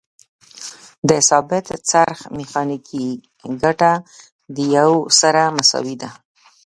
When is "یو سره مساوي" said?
4.77-5.95